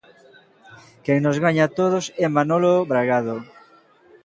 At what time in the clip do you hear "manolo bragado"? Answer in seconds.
2.35-3.35